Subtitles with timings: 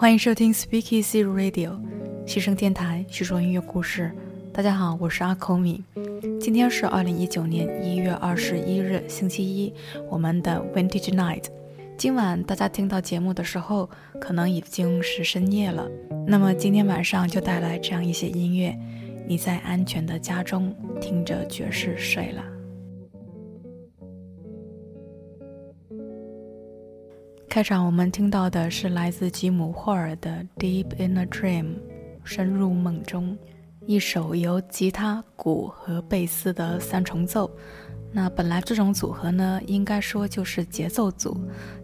[0.00, 1.78] 欢迎收听 Speakeasy Radio，
[2.26, 4.10] 西声电台，叙说音乐故事。
[4.50, 5.84] 大家好，我是阿口米。
[6.40, 9.70] 今天是二零一九年一月二十一日，星期一，
[10.08, 11.44] 我们的 Vintage Night。
[11.98, 15.86] 今晚大家听到节目的时候，可能已经是深夜了。
[16.26, 18.74] 那么今天晚上就带来这样一些音乐，
[19.28, 22.42] 你在安全的家中听着爵士睡了。
[27.50, 31.64] 开场我们听到的是来自吉姆·霍尔的《Deep in a Dream》，
[32.22, 33.36] 深入梦中，
[33.86, 37.50] 一首由吉他、鼓和贝斯的三重奏。
[38.12, 41.36] 那本来这种组合呢，应该说就是节奏组，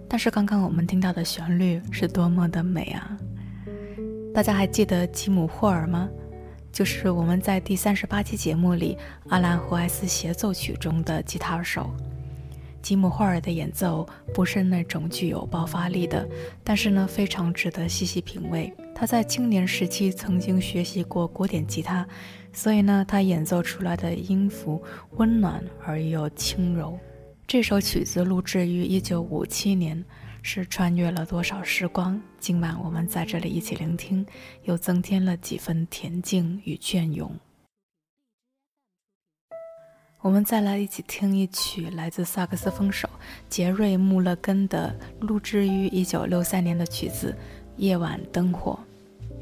[0.08, 3.18] 但是刚刚我们听到的旋律是多么的美啊！
[4.32, 6.08] 大家还记得吉姆·霍尔吗？
[6.70, 8.96] 就是我们在第三十八期节目里
[9.30, 11.90] 阿兰·胡埃斯协奏曲中的吉他手。
[12.86, 16.24] 吉姆·霍尔的演奏不是那种具有爆发力的，
[16.62, 18.72] 但是呢，非常值得细细品味。
[18.94, 22.06] 他在青年时期曾经学习过古典吉他，
[22.52, 24.80] 所以呢，他演奏出来的音符
[25.16, 26.96] 温暖而又轻柔。
[27.44, 30.04] 这首曲子录制于1957年，
[30.40, 32.22] 是穿越了多少时光？
[32.38, 34.24] 今晚我们在这里一起聆听，
[34.62, 37.36] 又增添了几分恬静与隽永。
[40.26, 43.08] 我们再来一起听一曲来自萨克斯风手
[43.48, 47.32] 杰瑞穆勒根的录制于一九六三年的曲子
[47.76, 48.76] 夜晚灯火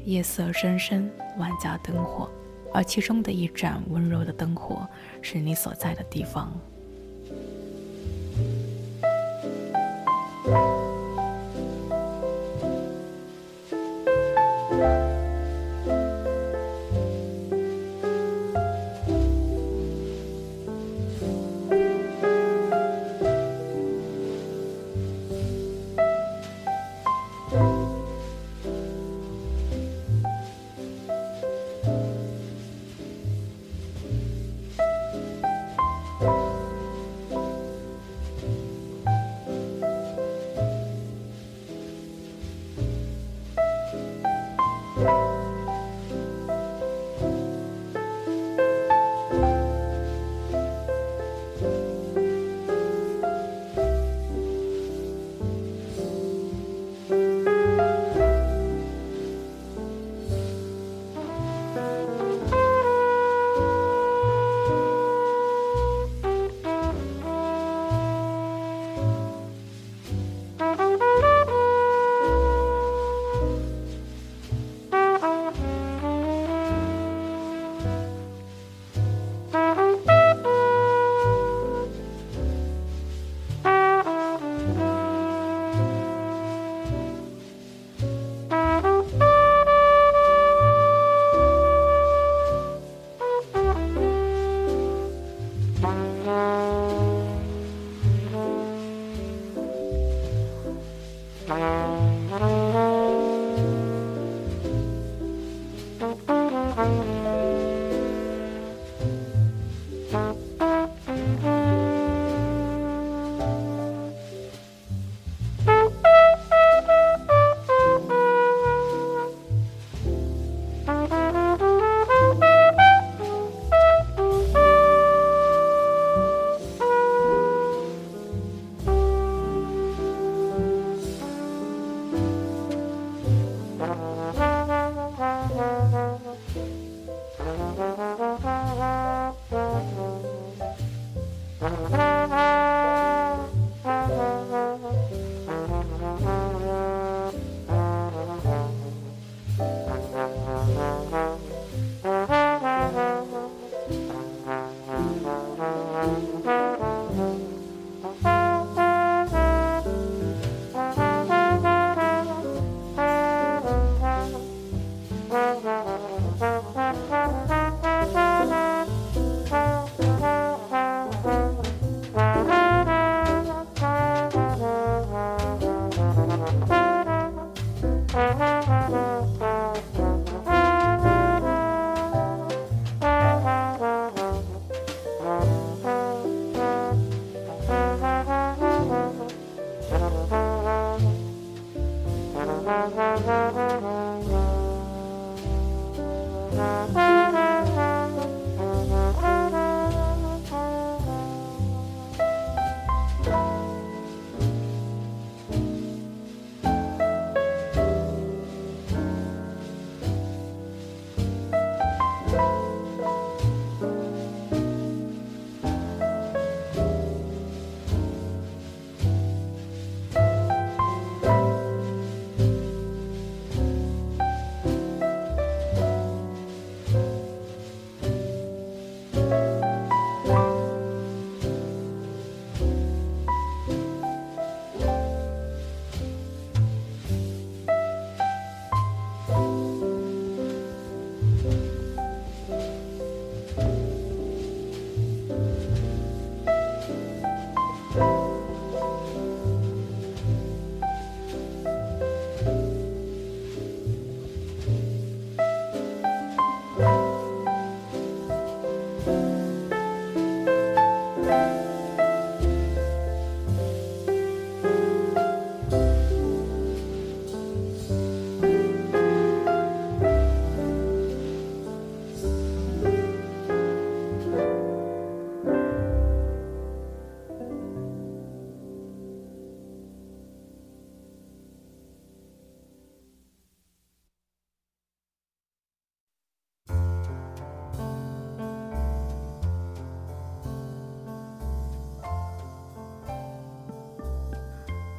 [0.03, 2.29] 夜色深深万家灯火。
[2.71, 4.87] 而其中的一盏温柔的灯火
[5.23, 6.53] 是你所在的地方。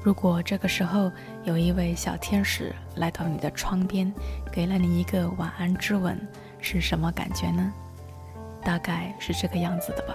[0.07, 1.11] 如果这个时候
[1.43, 4.15] 有一位小天使来到你的窗边，
[4.53, 6.17] 给了你一个晚安之吻，
[6.61, 7.73] 是什么感觉呢？
[8.63, 10.15] 大概是这个样子的吧。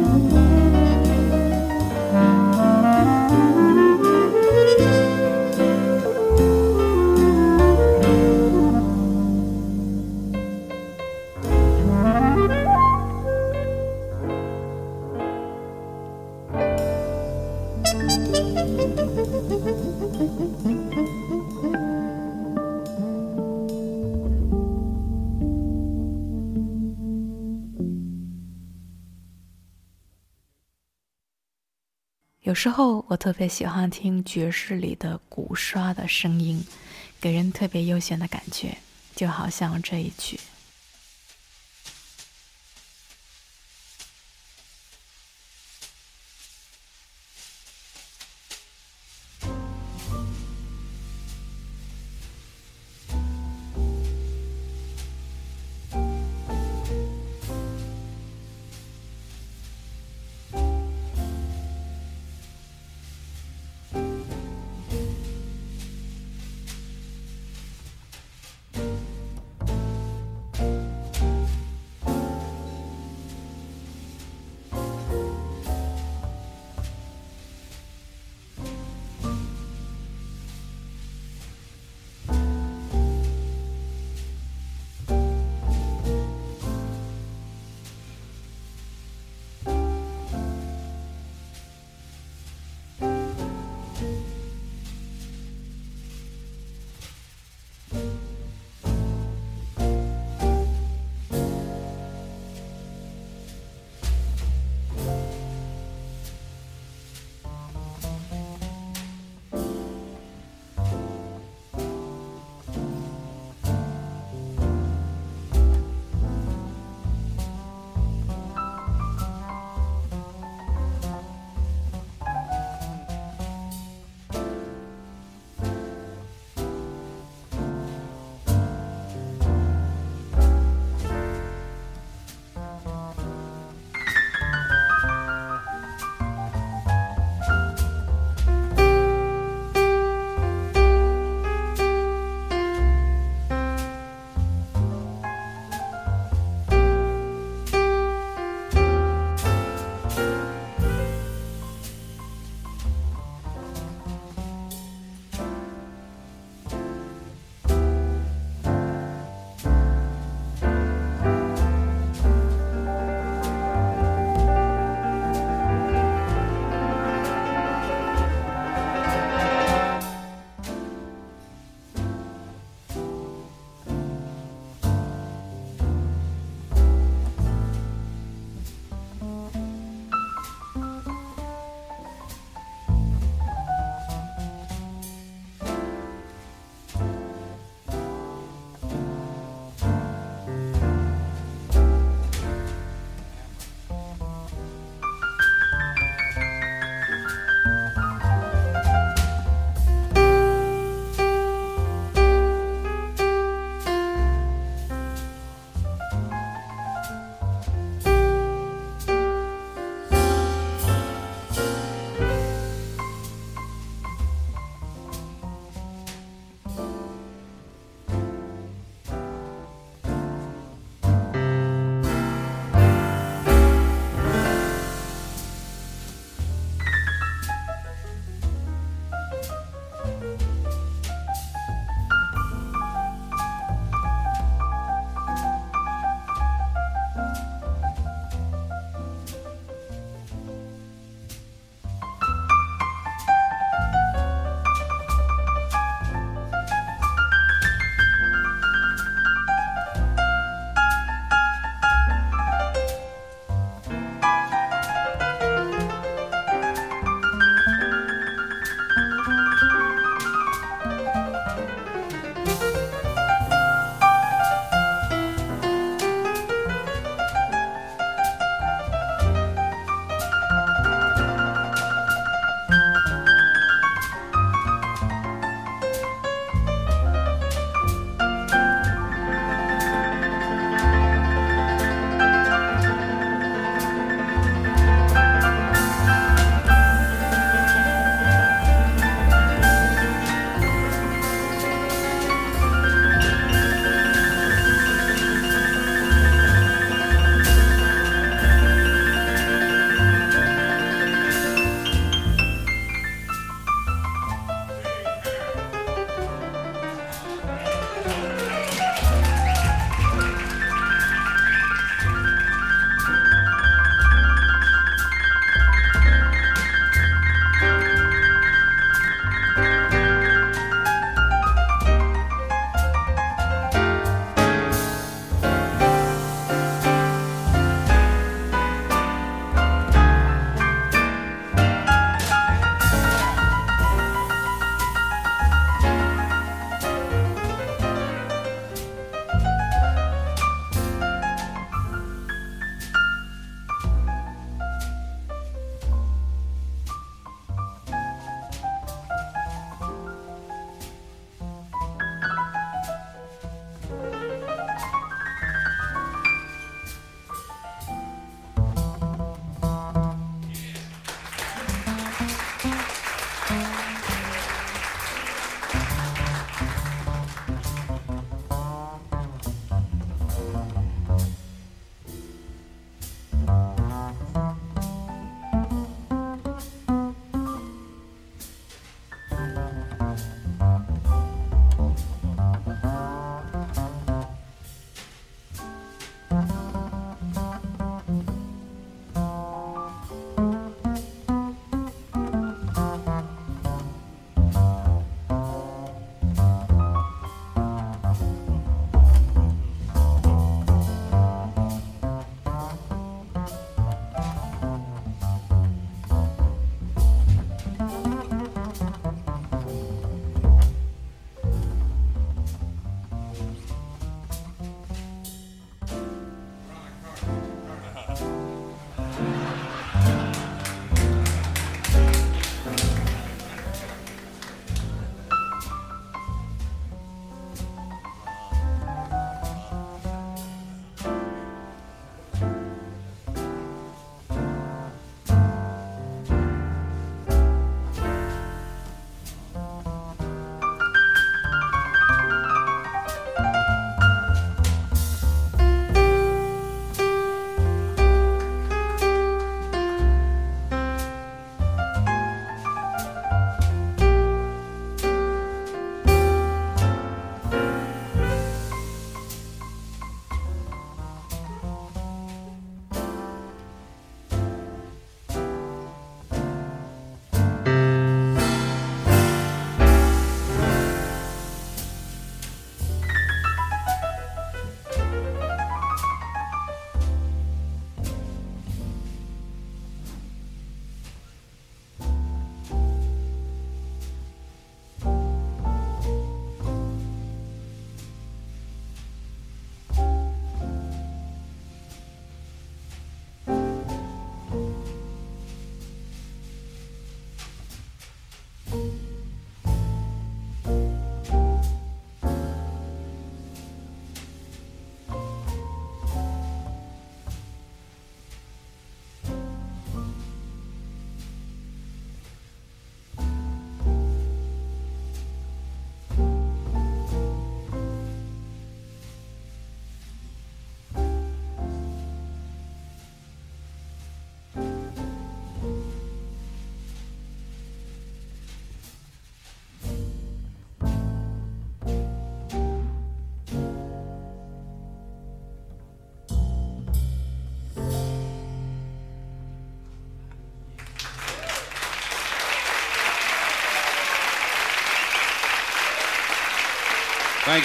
[0.00, 0.31] 有
[32.62, 36.64] 之后我特别喜欢听爵士里的鼓刷的声音，
[37.20, 38.78] 给人特别悠闲的感觉，
[39.16, 40.38] 就好像这一曲。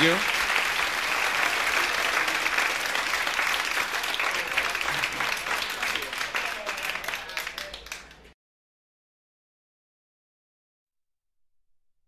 [0.04, 0.14] You.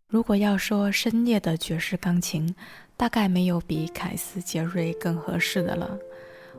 [0.07, 2.53] 如果要说深夜的爵士钢琴，
[2.95, 5.97] 大概没有比凯斯·杰瑞更合适的了。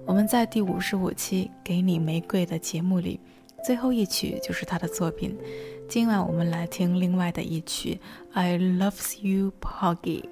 [0.05, 3.21] 我们在第五十五期《给你玫瑰》的节目里，
[3.65, 5.39] 最后一曲就是他的作品。
[5.89, 7.95] 今晚我们来听另外的一曲
[8.33, 10.23] 《I Loves You, Poggy》。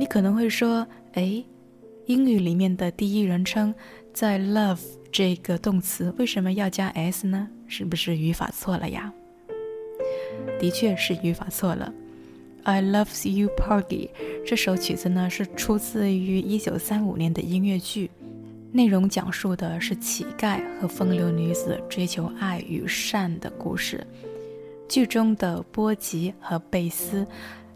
[0.00, 1.44] 你可能会说，哎，
[2.06, 3.74] 英语里面的第一人称
[4.14, 4.80] 在 “love”
[5.12, 7.46] 这个动词为什么要加 s 呢？
[7.66, 9.12] 是不是语法错了呀？
[10.58, 11.92] 的确是语法错了。
[12.62, 14.08] I loves you, Porgy。
[14.46, 18.10] 这首曲子呢是出自于1935年的音乐剧，
[18.72, 24.06] 内容讲述的是乞丐和风流女子追求爱与善的故事。
[24.88, 27.24] 剧中的波吉和贝斯，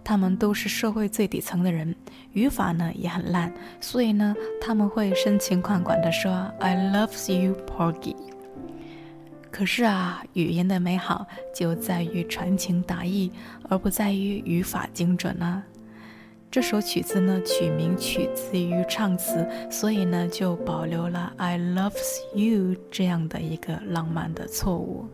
[0.05, 1.97] 他们都是社会最底层的人，
[2.33, 8.15] 语法呢也很烂，所以呢他们会深情款款地说 I loves you, Porgy。
[9.51, 13.31] 可是啊，语言的美好就在于传情达意，
[13.69, 15.63] 而不在于语法精准呢。
[16.51, 25.07] 这首曲子呢，取名取自于唱词，所以呢，就保留了 "I loves you" 这样的一个浪漫的错误。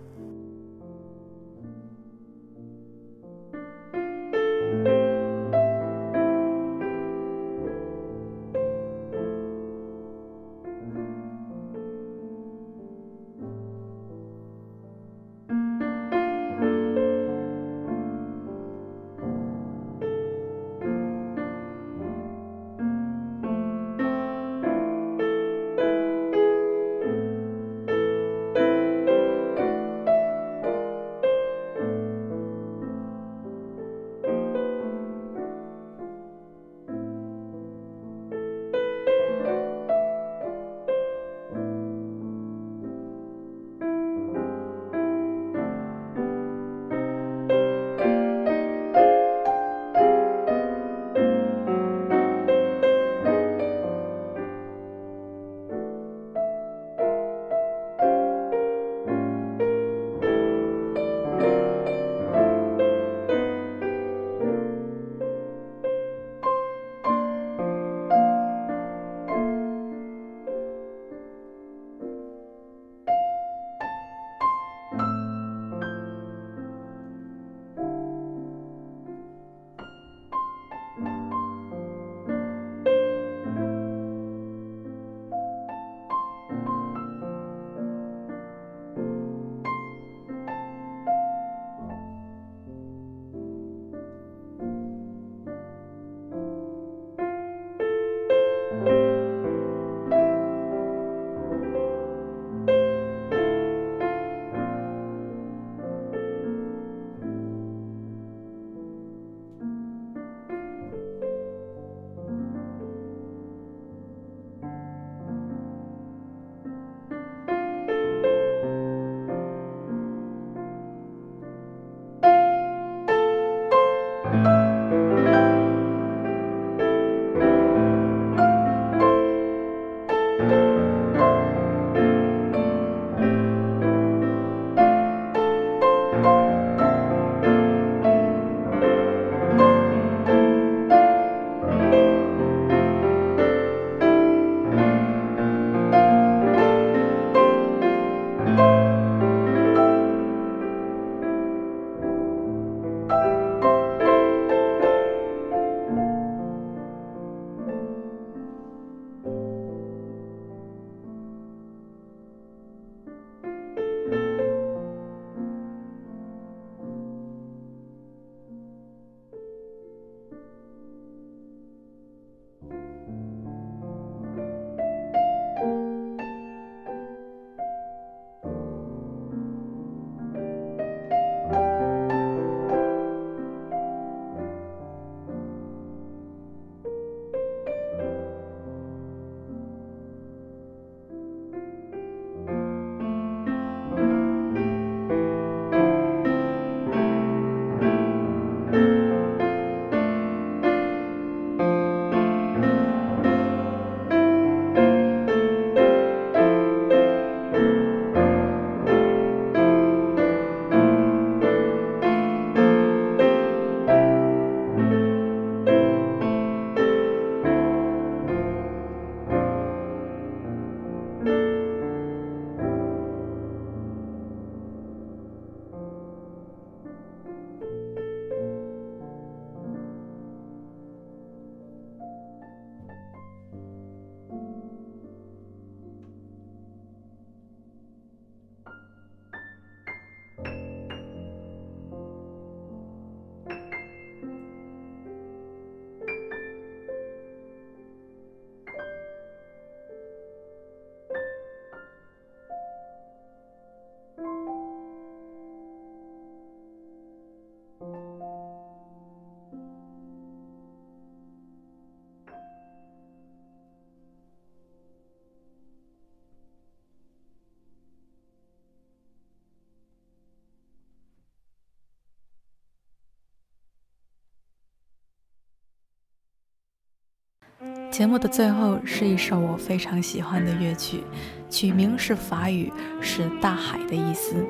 [277.90, 281.02] 节目的最后是一首我非常喜欢的乐曲，
[281.50, 284.46] 曲名是法语，是大海的意思。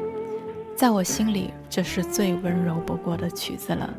[0.76, 3.92] 在我心里，这是最温柔不过的曲子了。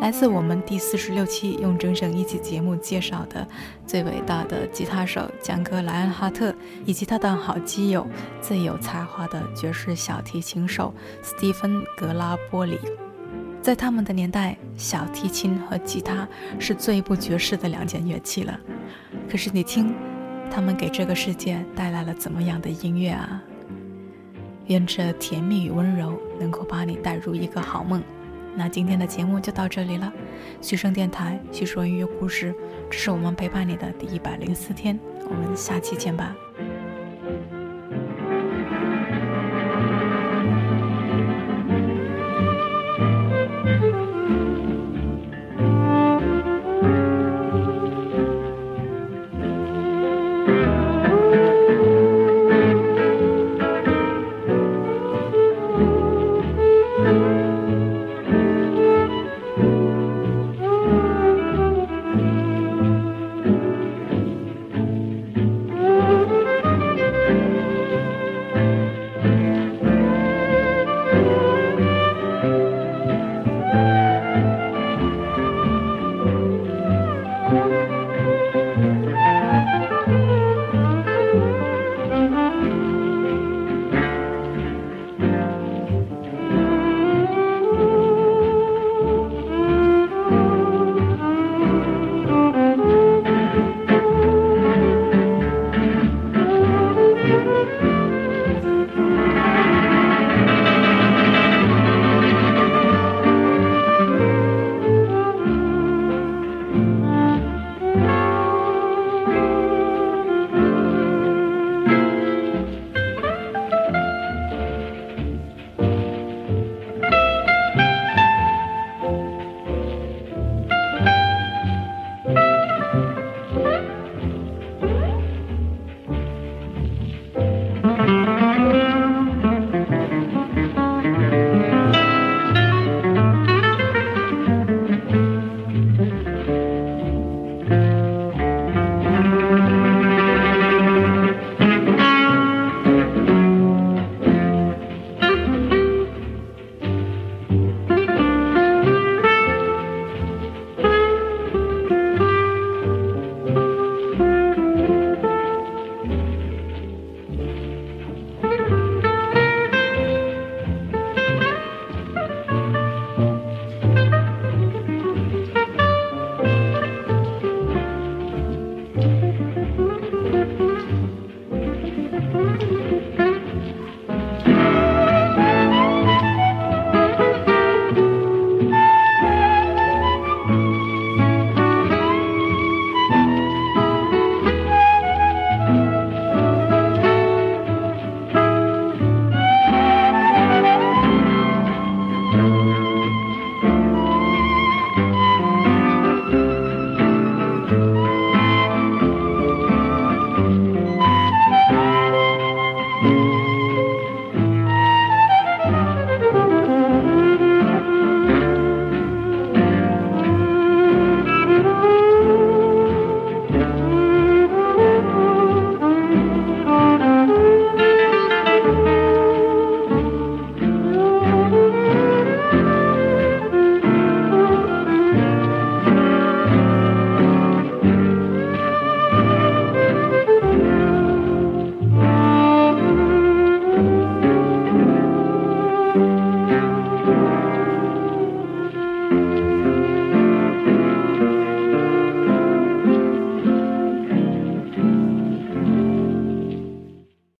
[0.00, 3.46] 来自我们第四十六期用整整一期节目介绍的
[3.86, 6.52] 最伟大的吉他手江哥莱恩哈特，
[6.84, 8.06] 以及他的好基友、
[8.40, 12.78] 最有才华的爵士小提琴手斯蒂芬格拉波里。
[13.64, 18.60] 在他们的年代，小提琴和吉他是最不爵士的两件乐器了。
[19.26, 19.94] 可是你听，
[20.50, 23.42] 他们给这个世界带来了怎么样的音乐啊？
[24.66, 28.02] 愿这甜蜜与温柔能够把你带入一个好梦。
[28.54, 30.12] 那今天的节目就到这里了，
[30.60, 32.54] 徐声电台叙说音乐故事，
[32.90, 36.36] 这是我们陪伴你的第一百零四天，我们下期见吧。